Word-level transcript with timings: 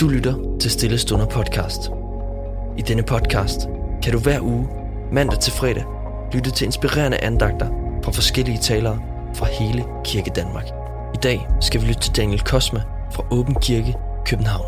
Du 0.00 0.08
lytter 0.08 0.56
til 0.60 0.70
Stille 0.70 0.98
Stunder 0.98 1.26
podcast. 1.26 1.80
I 2.78 2.82
denne 2.82 3.02
podcast 3.02 3.60
kan 4.02 4.12
du 4.12 4.18
hver 4.18 4.40
uge, 4.40 4.68
mandag 5.12 5.40
til 5.40 5.52
fredag, 5.52 5.84
lytte 6.34 6.50
til 6.50 6.64
inspirerende 6.64 7.24
andagter 7.24 7.66
fra 8.04 8.12
forskellige 8.12 8.58
talere 8.58 9.02
fra 9.34 9.46
hele 9.46 9.84
Kirke 10.04 10.30
Danmark. 10.36 10.66
I 11.14 11.18
dag 11.22 11.46
skal 11.60 11.80
vi 11.80 11.86
lytte 11.86 12.00
til 12.00 12.16
Daniel 12.16 12.40
Kosma 12.40 12.82
fra 13.12 13.24
Åben 13.30 13.54
Kirke, 13.54 13.94
København. 14.26 14.66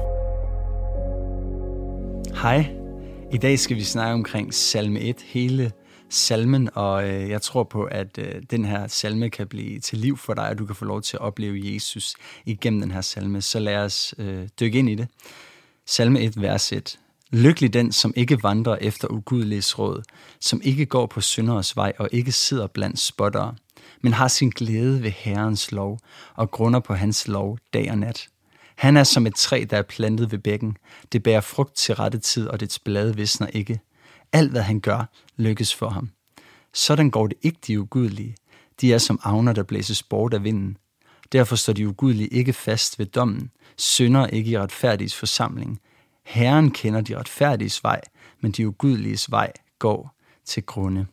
Hej. 2.43 2.67
I 3.33 3.37
dag 3.37 3.59
skal 3.59 3.77
vi 3.77 3.85
snakke 3.85 4.15
omkring 4.15 4.55
salme 4.55 5.01
1, 5.01 5.17
hele 5.27 5.73
salmen, 6.13 6.69
og 6.75 7.09
øh, 7.09 7.29
jeg 7.29 7.43
tror 7.43 7.65
på, 7.65 7.85
at 7.85 8.19
øh, 8.19 8.43
den 8.51 8.65
her 8.65 8.87
salme 8.87 9.31
kan 9.31 9.47
blive 9.47 9.81
til 9.81 9.99
liv 9.99 10.17
for 10.17 10.35
dig, 10.35 10.49
og 10.49 10.59
du 10.59 10.67
kan 10.67 10.77
få 10.77 10.85
lov 10.85 11.03
til 11.03 11.17
at 11.17 11.21
opleve 11.21 11.75
Jesus 11.75 12.15
igennem 12.47 12.81
den 12.81 12.91
her 12.91 13.01
salme. 13.01 13.43
Så 13.43 13.59
lad 13.59 13.77
os 13.77 14.15
øh, 14.19 14.49
dykke 14.61 14.79
ind 14.79 14.91
i 14.91 14.95
det. 14.95 15.09
Salme 15.87 16.21
1, 16.21 16.43
vers 16.43 16.73
1. 16.73 16.99
Lykkelig 17.31 17.73
den, 17.73 17.93
som 17.93 18.13
ikke 18.17 18.43
vandrer 18.43 18.77
efter 18.81 19.09
ugudeliges 19.09 19.79
råd, 19.79 20.03
som 20.41 20.61
ikke 20.65 20.87
går 20.87 21.07
på 21.07 21.21
synderes 21.21 21.77
vej 21.77 21.93
og 21.99 22.09
ikke 22.13 22.33
sidder 22.33 22.67
blandt 22.67 22.99
spottere, 22.99 23.55
men 24.01 24.13
har 24.13 24.29
sin 24.29 24.51
glæde 24.51 25.03
ved 25.03 25.11
Herrens 25.11 25.73
lov 25.73 25.99
og 26.35 26.51
grunder 26.51 26.81
på 26.81 26.95
hans 26.95 27.29
lov 27.29 27.59
dag 27.73 27.91
og 27.91 27.99
nat. 27.99 28.29
Han 28.77 28.97
er 28.97 29.05
som 29.05 29.27
et 29.27 29.35
træ, 29.35 29.65
der 29.71 29.77
er 29.77 29.83
plantet 29.83 30.33
ved 30.33 30.39
bækken. 30.39 30.77
Det 31.13 31.23
bærer 31.23 31.41
frugt 31.41 31.77
til 31.77 31.95
rette 31.95 32.19
tid, 32.19 32.49
og 32.49 32.61
dets 32.61 32.79
blad 32.79 33.15
visner 33.15 33.47
ikke. 33.47 33.81
Alt, 34.33 34.51
hvad 34.51 34.63
han 34.63 34.81
gør, 34.81 35.05
lykkes 35.37 35.75
for 35.75 35.89
ham. 35.89 36.11
Sådan 36.73 37.11
går 37.11 37.27
det 37.27 37.39
ikke 37.43 37.59
de 37.67 37.81
ugudelige. 37.81 38.37
De 38.81 38.93
er 38.95 38.99
som 38.99 39.21
avner, 39.23 39.53
der 39.53 39.63
blæses 39.63 40.03
bort 40.03 40.35
af 40.35 40.45
vinden. 40.45 40.77
Derfor 41.33 41.57
står 41.57 41.73
de 41.73 41.89
ugudelige 41.89 42.29
ikke 42.29 42.53
fast 42.53 42.99
ved 42.99 43.07
dommen, 43.07 43.51
synder 43.77 44.27
ikke 44.27 44.51
i 44.51 44.59
retfærdiges 44.59 45.15
forsamling. 45.15 45.81
Herren 46.25 46.71
kender 46.71 47.01
de 47.01 47.19
retfærdiges 47.19 47.85
vej, 47.85 48.01
men 48.41 48.53
de 48.53 48.69
ugudeliges 48.69 49.31
vej 49.31 49.53
går 49.79 50.17
til 50.45 50.63
grunde. 50.63 51.07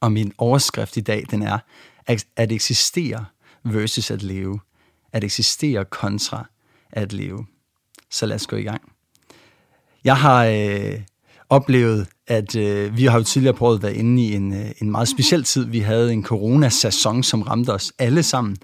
Og 0.00 0.12
min 0.12 0.32
overskrift 0.38 0.96
i 0.96 1.00
dag, 1.00 1.24
den 1.30 1.42
er, 1.42 1.58
at 2.36 2.52
eksistere 2.52 3.24
versus 3.64 4.10
at 4.10 4.22
leve. 4.22 4.60
At 5.12 5.24
eksistere 5.24 5.84
kontra 5.84 6.46
at 6.90 7.12
leve. 7.12 7.46
Så 8.10 8.26
lad 8.26 8.36
os 8.36 8.46
gå 8.46 8.56
i 8.56 8.62
gang. 8.62 8.92
Jeg 10.04 10.16
har 10.16 10.44
øh, 10.44 11.00
oplevet, 11.50 12.06
at 12.26 12.56
øh, 12.56 12.96
vi 12.96 13.04
har 13.04 13.18
jo 13.18 13.24
tidligere 13.24 13.54
på 13.54 13.66
året 13.66 13.82
været 13.82 13.96
inde 13.96 14.22
i 14.22 14.34
en, 14.34 14.54
øh, 14.54 14.70
en 14.82 14.90
meget 14.90 15.08
speciel 15.08 15.44
tid. 15.44 15.64
Vi 15.64 15.78
havde 15.78 16.12
en 16.12 16.24
coronasæson, 16.24 17.22
som 17.22 17.42
ramte 17.42 17.70
os 17.70 17.92
alle 17.98 18.22
sammen. 18.22 18.56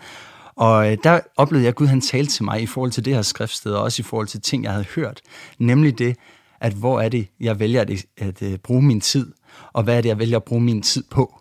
Og 0.57 0.93
øh, 0.93 0.99
der 1.05 1.21
oplevede 1.37 1.65
jeg, 1.65 1.69
at 1.69 1.75
Gud 1.75 1.87
han 1.87 2.01
talte 2.01 2.33
til 2.33 2.45
mig 2.45 2.63
i 2.63 2.67
forhold 2.67 2.91
til 2.91 3.05
det 3.05 3.15
her 3.15 3.23
skriftsted, 3.23 3.73
og 3.73 3.83
også 3.83 4.03
i 4.03 4.05
forhold 4.05 4.27
til 4.27 4.41
ting, 4.41 4.65
jeg 4.65 4.73
havde 4.73 4.87
hørt. 4.95 5.21
Nemlig 5.59 5.99
det, 5.99 6.17
at 6.61 6.73
hvor 6.73 7.01
er 7.01 7.09
det, 7.09 7.27
jeg 7.41 7.61
vælger 7.61 7.81
at, 7.81 7.91
at, 7.91 8.05
at 8.19 8.43
øh, 8.43 8.59
bruge 8.59 8.83
min 8.83 9.01
tid, 9.01 9.33
og 9.73 9.83
hvad 9.83 9.97
er 9.97 10.01
det, 10.01 10.09
jeg 10.09 10.19
vælger 10.19 10.37
at 10.37 10.45
bruge 10.45 10.63
min 10.63 10.83
tid 10.83 11.05
på. 11.11 11.41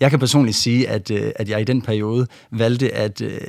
Jeg 0.00 0.10
kan 0.10 0.18
personligt 0.18 0.56
sige, 0.56 0.88
at, 0.88 1.10
øh, 1.10 1.32
at 1.36 1.48
jeg 1.48 1.60
i 1.60 1.64
den 1.64 1.82
periode 1.82 2.26
valgte 2.50 2.94
at 2.94 3.20
øh, 3.20 3.40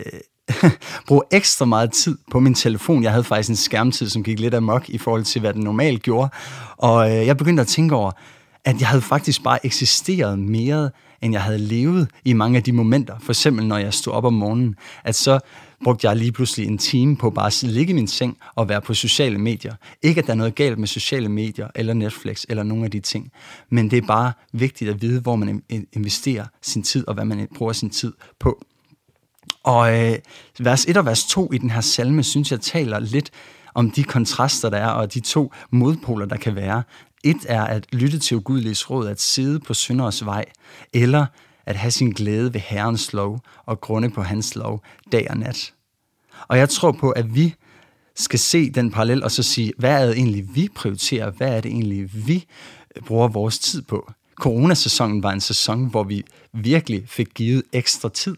bruge 1.07 1.21
ekstra 1.31 1.65
meget 1.65 1.91
tid 1.91 2.17
på 2.31 2.39
min 2.39 2.53
telefon. 2.53 3.03
Jeg 3.03 3.11
havde 3.11 3.23
faktisk 3.23 3.49
en 3.49 3.55
skærmtid, 3.55 4.09
som 4.09 4.23
gik 4.23 4.39
lidt 4.39 4.53
amok 4.53 4.89
i 4.89 4.97
forhold 4.97 5.23
til, 5.23 5.41
hvad 5.41 5.53
den 5.53 5.63
normalt 5.63 6.03
gjorde. 6.03 6.29
Og 6.77 7.11
øh, 7.11 7.25
jeg 7.25 7.37
begyndte 7.37 7.61
at 7.61 7.67
tænke 7.67 7.95
over, 7.95 8.11
at 8.65 8.79
jeg 8.79 8.87
havde 8.87 9.01
faktisk 9.01 9.43
bare 9.43 9.65
eksisteret 9.65 10.39
mere, 10.39 10.89
end 11.21 11.33
jeg 11.33 11.41
havde 11.41 11.57
levet 11.57 12.09
i 12.25 12.33
mange 12.33 12.57
af 12.57 12.63
de 12.63 12.71
momenter. 12.71 13.15
For 13.19 13.31
eksempel, 13.31 13.67
når 13.67 13.77
jeg 13.77 13.93
stod 13.93 14.13
op 14.13 14.25
om 14.25 14.33
morgenen, 14.33 14.75
at 15.03 15.15
så 15.15 15.39
brugte 15.83 16.07
jeg 16.07 16.15
lige 16.15 16.31
pludselig 16.31 16.67
en 16.67 16.77
time 16.77 17.17
på 17.17 17.29
bare 17.29 17.47
at 17.47 17.63
ligge 17.63 17.91
i 17.91 17.93
min 17.93 18.07
seng 18.07 18.37
og 18.55 18.69
være 18.69 18.81
på 18.81 18.93
sociale 18.93 19.37
medier. 19.37 19.73
Ikke, 20.01 20.19
at 20.19 20.27
der 20.27 20.33
er 20.33 20.37
noget 20.37 20.55
galt 20.55 20.79
med 20.79 20.87
sociale 20.87 21.29
medier, 21.29 21.67
eller 21.75 21.93
Netflix, 21.93 22.43
eller 22.49 22.63
nogle 22.63 22.85
af 22.85 22.91
de 22.91 22.99
ting. 22.99 23.31
Men 23.69 23.91
det 23.91 23.97
er 23.97 24.07
bare 24.07 24.31
vigtigt 24.53 24.89
at 24.89 25.01
vide, 25.01 25.21
hvor 25.21 25.35
man 25.35 25.63
investerer 25.93 26.45
sin 26.61 26.83
tid, 26.83 27.07
og 27.07 27.13
hvad 27.13 27.25
man 27.25 27.47
bruger 27.55 27.73
sin 27.73 27.89
tid 27.89 28.13
på. 28.39 28.65
Og 29.65 29.99
øh, 29.99 30.17
vers 30.59 30.85
1 30.85 30.97
og 30.97 31.05
vers 31.05 31.25
2 31.25 31.53
i 31.53 31.57
den 31.57 31.69
her 31.69 31.81
salme, 31.81 32.23
synes 32.23 32.51
jeg 32.51 32.61
taler 32.61 32.99
lidt 32.99 33.31
om 33.73 33.91
de 33.91 34.03
kontraster, 34.03 34.69
der 34.69 34.77
er, 34.77 34.87
og 34.87 35.13
de 35.13 35.19
to 35.19 35.53
modpoler, 35.71 36.25
der 36.25 36.37
kan 36.37 36.55
være. 36.55 36.83
Et 37.23 37.45
er 37.47 37.63
at 37.63 37.85
lytte 37.93 38.19
til 38.19 38.37
ugudeliges 38.37 38.89
råd, 38.89 39.07
at 39.07 39.21
sidde 39.21 39.59
på 39.59 39.73
synders 39.73 40.25
vej, 40.25 40.45
eller 40.93 41.25
at 41.65 41.75
have 41.75 41.91
sin 41.91 42.09
glæde 42.09 42.53
ved 42.53 42.61
Herrens 42.61 43.13
lov 43.13 43.39
og 43.65 43.81
grunde 43.81 44.09
på 44.09 44.21
hans 44.21 44.55
lov 44.55 44.83
dag 45.11 45.27
og 45.29 45.37
nat. 45.37 45.73
Og 46.47 46.57
jeg 46.57 46.69
tror 46.69 46.91
på, 46.91 47.11
at 47.11 47.35
vi 47.35 47.55
skal 48.15 48.39
se 48.39 48.69
den 48.69 48.91
parallel 48.91 49.23
og 49.23 49.31
så 49.31 49.43
sige, 49.43 49.73
hvad 49.77 50.01
er 50.01 50.05
det 50.05 50.17
egentlig, 50.17 50.55
vi 50.55 50.69
prioriterer? 50.75 51.31
Hvad 51.31 51.57
er 51.57 51.61
det 51.61 51.71
egentlig, 51.71 52.27
vi 52.27 52.45
bruger 53.05 53.27
vores 53.27 53.59
tid 53.59 53.81
på? 53.81 54.11
Coronasæsonen 54.35 55.23
var 55.23 55.31
en 55.31 55.41
sæson, 55.41 55.85
hvor 55.85 56.03
vi 56.03 56.23
virkelig 56.53 57.03
fik 57.07 57.27
givet 57.35 57.63
ekstra 57.73 58.09
tid 58.09 58.35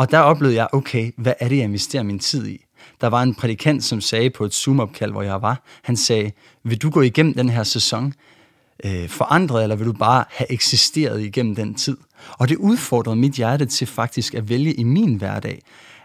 og 0.00 0.10
der 0.10 0.18
oplevede 0.18 0.56
jeg, 0.56 0.68
okay, 0.72 1.12
hvad 1.16 1.32
er 1.40 1.48
det, 1.48 1.56
jeg 1.56 1.64
investerer 1.64 2.02
min 2.02 2.18
tid 2.18 2.46
i? 2.46 2.64
Der 3.00 3.06
var 3.06 3.22
en 3.22 3.34
prædikant, 3.34 3.84
som 3.84 4.00
sagde 4.00 4.30
på 4.30 4.44
et 4.44 4.54
Zoom-opkald, 4.54 5.12
hvor 5.12 5.22
jeg 5.22 5.42
var, 5.42 5.62
han 5.82 5.96
sagde, 5.96 6.32
vil 6.64 6.82
du 6.82 6.90
gå 6.90 7.00
igennem 7.00 7.34
den 7.34 7.48
her 7.48 7.62
sæson 7.62 8.14
øh, 8.84 9.08
forandret, 9.08 9.62
eller 9.62 9.76
vil 9.76 9.86
du 9.86 9.92
bare 9.92 10.24
have 10.28 10.52
eksisteret 10.52 11.22
igennem 11.22 11.54
den 11.54 11.74
tid? 11.74 11.96
Og 12.30 12.48
det 12.48 12.56
udfordrede 12.56 13.16
mit 13.16 13.32
hjerte 13.32 13.66
til 13.66 13.86
faktisk 13.86 14.34
at 14.34 14.48
vælge 14.48 14.72
i 14.72 14.84
min 14.84 15.14
hverdag, 15.14 15.62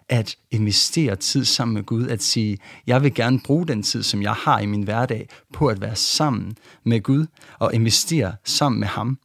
at 0.09 0.35
investere 0.51 1.15
tid 1.15 1.45
sammen 1.45 1.73
med 1.73 1.83
Gud, 1.83 2.07
at 2.07 2.23
sige, 2.23 2.57
jeg 2.87 3.03
vil 3.03 3.13
gerne 3.13 3.39
bruge 3.39 3.67
den 3.67 3.83
tid, 3.83 4.03
som 4.03 4.21
jeg 4.21 4.33
har 4.33 4.59
i 4.59 4.65
min 4.65 4.83
hverdag, 4.83 5.29
på 5.53 5.67
at 5.67 5.81
være 5.81 5.95
sammen 5.95 6.57
med 6.83 7.01
Gud 7.01 7.25
og 7.59 7.73
investere 7.73 8.35
sammen 8.43 8.79
med 8.79 8.87
ham. 8.87 9.17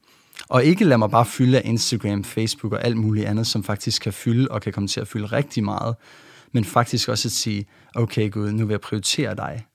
Og 0.51 0.65
ikke 0.65 0.85
lad 0.85 0.99
mig 0.99 1.11
bare 1.11 1.27
fylde 1.27 1.59
af 1.59 1.63
Instagram, 1.65 2.25
Facebook 2.25 2.73
og 2.73 2.85
alt 2.85 2.97
muligt 2.97 3.27
andet, 3.27 3.47
som 3.47 3.65
faktisk 3.65 4.03
kan 4.03 4.13
fylde 4.13 4.49
og 4.51 4.63
kan 4.63 4.73
komme 4.73 4.89
til 4.89 5.01
at 5.01 5.09
fylde 5.09 5.27
rigtig 5.27 5.65
meget, 5.65 5.97
men 6.53 6.65
faktisk 6.65 7.09
også 7.09 7.29
at 7.29 7.33
sige, 7.33 7.67
okay 7.95 8.31
Gud, 8.31 8.53
nu 8.53 8.67
vil 8.67 8.73
jeg 8.73 8.81
prioritere 8.81 9.35
dig. 9.35 9.67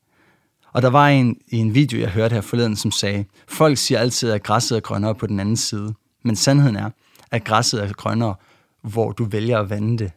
Og 0.73 0.81
der 0.81 0.89
var 0.89 1.07
en, 1.07 1.37
i 1.47 1.57
en 1.57 1.73
video, 1.73 1.99
jeg 1.99 2.09
hørte 2.09 2.33
her 2.33 2.41
forleden, 2.41 2.75
som 2.75 2.91
sagde, 2.91 3.25
folk 3.47 3.77
siger 3.77 3.99
altid, 3.99 4.31
at 4.31 4.43
græsset 4.43 4.75
er 4.75 4.79
grønnere 4.79 5.15
på 5.15 5.27
den 5.27 5.39
anden 5.39 5.57
side. 5.57 5.93
Men 6.23 6.35
sandheden 6.35 6.75
er, 6.75 6.89
at 7.31 7.43
græsset 7.43 7.83
er 7.83 7.93
grønnere, 7.93 8.35
hvor 8.81 9.11
du 9.11 9.23
vælger 9.25 9.59
at 9.59 9.69
vande 9.69 9.97
det. 9.97 10.11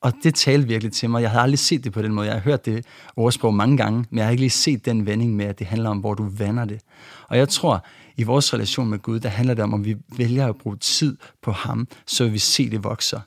Og 0.00 0.12
det 0.22 0.34
talte 0.34 0.68
virkelig 0.68 0.92
til 0.92 1.10
mig. 1.10 1.22
Jeg 1.22 1.30
havde 1.30 1.42
aldrig 1.42 1.58
set 1.58 1.84
det 1.84 1.92
på 1.92 2.02
den 2.02 2.12
måde. 2.12 2.26
Jeg 2.26 2.34
har 2.34 2.40
hørt 2.40 2.66
det 2.66 2.86
ordsprog 3.16 3.54
mange 3.54 3.76
gange, 3.76 4.04
men 4.10 4.18
jeg 4.18 4.26
har 4.26 4.30
ikke 4.30 4.42
lige 4.42 4.50
set 4.50 4.84
den 4.84 5.06
vending 5.06 5.36
med, 5.36 5.46
at 5.46 5.58
det 5.58 5.66
handler 5.66 5.90
om, 5.90 5.98
hvor 5.98 6.14
du 6.14 6.28
vander 6.28 6.64
det. 6.64 6.80
Og 7.28 7.38
jeg 7.38 7.48
tror, 7.48 7.84
i 8.16 8.22
vores 8.22 8.54
relation 8.54 8.90
med 8.90 8.98
Gud, 8.98 9.20
der 9.20 9.28
handler 9.28 9.54
det 9.54 9.64
om, 9.64 9.74
om 9.74 9.84
vi 9.84 9.96
vælger 10.16 10.46
at 10.46 10.56
bruge 10.56 10.76
tid 10.76 11.16
på 11.42 11.52
ham, 11.52 11.88
så 12.06 12.28
vi 12.28 12.38
ser 12.38 12.70
det 12.70 12.84
vokser. 12.84 13.20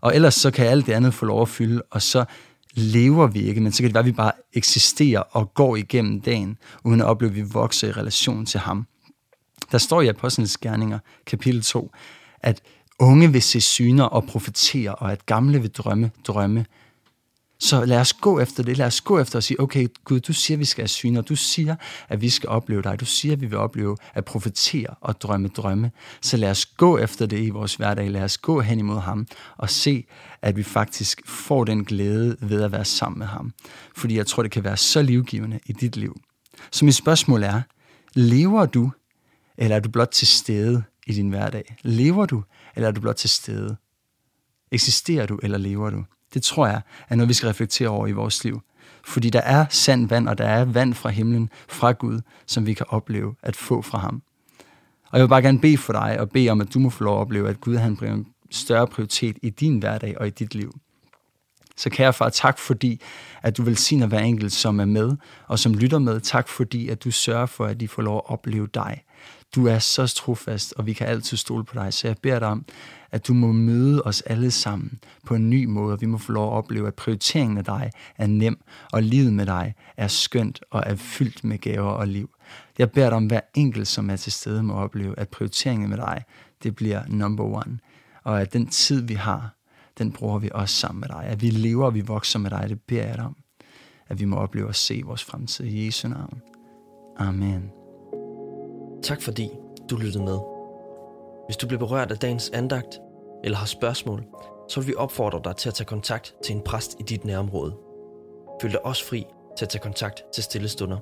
Og 0.00 0.14
ellers 0.14 0.34
så 0.34 0.50
kan 0.50 0.66
alt 0.66 0.86
det 0.86 0.92
andet 0.92 1.14
få 1.14 1.26
lov 1.26 1.42
at 1.42 1.48
fylde, 1.48 1.82
og 1.90 2.02
så 2.02 2.24
lever 2.74 3.26
vi 3.26 3.40
ikke, 3.40 3.60
men 3.60 3.72
så 3.72 3.82
kan 3.82 3.88
det 3.88 3.94
være, 3.94 4.00
at 4.00 4.06
vi 4.06 4.12
bare 4.12 4.32
eksisterer 4.52 5.20
og 5.20 5.54
går 5.54 5.76
igennem 5.76 6.20
dagen, 6.20 6.58
uden 6.84 7.00
at 7.00 7.06
opleve, 7.06 7.30
at 7.30 7.36
vi 7.36 7.42
vokser 7.42 7.88
i 7.88 7.92
relation 7.92 8.46
til 8.46 8.60
ham. 8.60 8.86
Der 9.72 9.78
står 9.78 10.02
i 10.02 10.08
Apostlenes 10.08 10.56
Gerninger, 10.56 10.98
kapitel 11.26 11.62
2, 11.62 11.90
at 12.40 12.60
unge 12.98 13.32
vil 13.32 13.42
se 13.42 13.60
syner 13.60 14.04
og 14.04 14.24
profetere, 14.24 14.94
og 14.94 15.12
at 15.12 15.26
gamle 15.26 15.60
vil 15.60 15.70
drømme 15.70 16.10
drømme. 16.26 16.66
Så 17.58 17.84
lad 17.84 18.00
os 18.00 18.12
gå 18.12 18.40
efter 18.40 18.62
det. 18.62 18.76
Lad 18.76 18.86
os 18.86 19.00
gå 19.00 19.18
efter 19.18 19.36
at 19.36 19.44
sige, 19.44 19.60
okay, 19.60 19.88
Gud, 20.04 20.20
du 20.20 20.32
siger, 20.32 20.56
at 20.56 20.60
vi 20.60 20.64
skal 20.64 20.82
have 20.82 20.88
syner. 20.88 21.20
Du 21.20 21.36
siger, 21.36 21.76
at 22.08 22.20
vi 22.20 22.28
skal 22.28 22.48
opleve 22.48 22.82
dig. 22.82 23.00
Du 23.00 23.04
siger, 23.04 23.32
at 23.32 23.40
vi 23.40 23.46
vil 23.46 23.58
opleve 23.58 23.96
at 24.14 24.24
profetere 24.24 24.94
og 25.00 25.20
drømme 25.20 25.48
drømme. 25.48 25.90
Så 26.22 26.36
lad 26.36 26.50
os 26.50 26.66
gå 26.66 26.98
efter 26.98 27.26
det 27.26 27.38
i 27.40 27.50
vores 27.50 27.74
hverdag. 27.74 28.10
Lad 28.10 28.22
os 28.22 28.38
gå 28.38 28.60
hen 28.60 28.78
imod 28.78 29.00
ham 29.00 29.26
og 29.56 29.70
se, 29.70 30.04
at 30.42 30.56
vi 30.56 30.62
faktisk 30.62 31.20
får 31.26 31.64
den 31.64 31.84
glæde 31.84 32.36
ved 32.40 32.62
at 32.62 32.72
være 32.72 32.84
sammen 32.84 33.18
med 33.18 33.26
ham. 33.26 33.52
Fordi 33.96 34.16
jeg 34.16 34.26
tror, 34.26 34.42
det 34.42 34.52
kan 34.52 34.64
være 34.64 34.76
så 34.76 35.02
livgivende 35.02 35.60
i 35.66 35.72
dit 35.72 35.96
liv. 35.96 36.20
Så 36.72 36.84
mit 36.84 36.94
spørgsmål 36.94 37.42
er, 37.42 37.62
lever 38.14 38.66
du, 38.66 38.90
eller 39.58 39.76
er 39.76 39.80
du 39.80 39.88
blot 39.88 40.08
til 40.08 40.26
stede 40.26 40.82
i 41.06 41.12
din 41.12 41.28
hverdag? 41.28 41.76
Lever 41.82 42.26
du, 42.26 42.44
eller 42.76 42.88
er 42.88 42.92
du 42.92 43.00
blot 43.00 43.16
til 43.16 43.30
stede? 43.30 43.76
Eksisterer 44.70 45.26
du, 45.26 45.38
eller 45.42 45.58
lever 45.58 45.90
du? 45.90 46.04
Det 46.34 46.42
tror 46.42 46.66
jeg 46.66 46.80
er 47.08 47.16
noget, 47.16 47.28
vi 47.28 47.34
skal 47.34 47.46
reflektere 47.46 47.88
over 47.88 48.06
i 48.06 48.12
vores 48.12 48.44
liv. 48.44 48.60
Fordi 49.04 49.30
der 49.30 49.40
er 49.40 49.66
sand 49.70 50.08
vand, 50.08 50.28
og 50.28 50.38
der 50.38 50.44
er 50.44 50.64
vand 50.64 50.94
fra 50.94 51.08
himlen, 51.08 51.50
fra 51.68 51.92
Gud, 51.92 52.20
som 52.46 52.66
vi 52.66 52.74
kan 52.74 52.86
opleve 52.88 53.34
at 53.42 53.56
få 53.56 53.82
fra 53.82 53.98
ham. 53.98 54.22
Og 55.10 55.18
jeg 55.18 55.22
vil 55.22 55.28
bare 55.28 55.42
gerne 55.42 55.60
bede 55.60 55.78
for 55.78 55.92
dig, 55.92 56.20
og 56.20 56.30
bede 56.30 56.50
om, 56.50 56.60
at 56.60 56.74
du 56.74 56.78
må 56.78 56.90
få 56.90 57.04
lov 57.04 57.16
at 57.16 57.20
opleve, 57.20 57.48
at 57.48 57.60
Gud 57.60 57.76
han 57.76 57.98
en 58.02 58.26
større 58.50 58.86
prioritet 58.86 59.38
i 59.42 59.50
din 59.50 59.78
hverdag 59.78 60.18
og 60.18 60.26
i 60.26 60.30
dit 60.30 60.54
liv. 60.54 60.78
Så 61.76 61.90
kære 61.90 62.12
far, 62.12 62.28
tak 62.28 62.58
fordi, 62.58 63.00
at 63.42 63.56
du 63.56 63.62
velsigner 63.62 64.06
hver 64.06 64.18
enkelt, 64.18 64.52
som 64.52 64.80
er 64.80 64.84
med 64.84 65.16
og 65.46 65.58
som 65.58 65.74
lytter 65.74 65.98
med. 65.98 66.20
Tak 66.20 66.48
fordi, 66.48 66.88
at 66.88 67.04
du 67.04 67.10
sørger 67.10 67.46
for, 67.46 67.66
at 67.66 67.80
de 67.80 67.88
får 67.88 68.02
lov 68.02 68.16
at 68.16 68.30
opleve 68.30 68.68
dig. 68.74 69.02
Du 69.54 69.66
er 69.66 69.78
så 69.78 70.06
trofast, 70.06 70.74
og 70.76 70.86
vi 70.86 70.92
kan 70.92 71.06
altid 71.06 71.36
stole 71.36 71.64
på 71.64 71.74
dig. 71.74 71.92
Så 71.92 72.08
jeg 72.08 72.16
beder 72.22 72.38
dig 72.38 72.48
om, 72.48 72.64
at 73.10 73.26
du 73.26 73.34
må 73.34 73.52
møde 73.52 74.02
os 74.02 74.20
alle 74.20 74.50
sammen 74.50 74.98
på 75.26 75.34
en 75.34 75.50
ny 75.50 75.64
måde, 75.64 75.92
og 75.92 76.00
vi 76.00 76.06
må 76.06 76.18
få 76.18 76.32
lov 76.32 76.52
at 76.52 76.56
opleve, 76.56 76.88
at 76.88 76.94
prioriteringen 76.94 77.58
af 77.58 77.64
dig 77.64 77.90
er 78.16 78.26
nem, 78.26 78.58
og 78.92 79.02
livet 79.02 79.32
med 79.32 79.46
dig 79.46 79.74
er 79.96 80.08
skønt 80.08 80.60
og 80.70 80.82
er 80.86 80.94
fyldt 80.94 81.44
med 81.44 81.58
gaver 81.58 81.90
og 81.90 82.08
liv. 82.08 82.30
Jeg 82.78 82.90
beder 82.90 83.08
dig 83.08 83.16
om 83.16 83.26
hver 83.26 83.40
enkelt, 83.54 83.88
som 83.88 84.10
er 84.10 84.16
til 84.16 84.32
stede, 84.32 84.62
må 84.62 84.74
opleve, 84.74 85.18
at 85.18 85.28
prioriteringen 85.28 85.88
med 85.88 85.96
dig, 85.96 86.24
det 86.62 86.76
bliver 86.76 87.02
number 87.08 87.44
one. 87.44 87.78
Og 88.24 88.40
at 88.40 88.52
den 88.52 88.66
tid, 88.66 89.02
vi 89.02 89.14
har, 89.14 89.56
den 89.98 90.12
bruger 90.12 90.38
vi 90.38 90.50
også 90.54 90.74
sammen 90.74 91.00
med 91.00 91.08
dig. 91.08 91.24
At 91.24 91.42
vi 91.42 91.50
lever 91.50 91.86
og 91.86 91.94
vi 91.94 92.00
vokser 92.00 92.38
med 92.38 92.50
dig, 92.50 92.66
det 92.68 92.80
beder 92.80 93.06
jeg 93.06 93.14
dig 93.14 93.24
om. 93.24 93.36
At 94.08 94.20
vi 94.20 94.24
må 94.24 94.36
opleve 94.36 94.68
at 94.68 94.76
se 94.76 95.02
vores 95.04 95.24
fremtid 95.24 95.64
i 95.64 95.86
Jesu 95.86 96.08
navn. 96.08 96.40
Amen. 97.18 97.85
Tak 99.02 99.22
fordi 99.22 99.50
du 99.90 99.96
lyttede 99.96 100.24
med. 100.24 100.38
Hvis 101.46 101.56
du 101.56 101.66
blev 101.66 101.78
berørt 101.78 102.10
af 102.10 102.18
dagens 102.18 102.50
andagt, 102.50 103.00
eller 103.44 103.58
har 103.58 103.66
spørgsmål, 103.66 104.24
så 104.68 104.80
vil 104.80 104.88
vi 104.88 104.94
opfordre 104.94 105.40
dig 105.44 105.56
til 105.56 105.68
at 105.68 105.74
tage 105.74 105.86
kontakt 105.86 106.34
til 106.44 106.54
en 106.54 106.62
præst 106.62 106.96
i 107.00 107.02
dit 107.02 107.24
nærområde. 107.24 107.76
Føl 108.62 108.72
dig 108.72 108.86
også 108.86 109.04
fri 109.04 109.26
til 109.58 109.64
at 109.64 109.68
tage 109.68 109.82
kontakt 109.82 110.24
til 110.34 110.44
Stillestunder. 110.44 110.98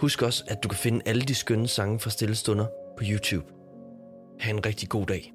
Husk 0.00 0.22
også, 0.22 0.44
at 0.48 0.62
du 0.62 0.68
kan 0.68 0.78
finde 0.78 1.02
alle 1.06 1.22
de 1.22 1.34
skønne 1.34 1.68
sange 1.68 1.98
fra 1.98 2.10
Stillestunder 2.10 2.66
på 2.98 3.04
YouTube. 3.06 3.46
Ha' 4.40 4.50
en 4.50 4.66
rigtig 4.66 4.88
god 4.88 5.06
dag. 5.06 5.32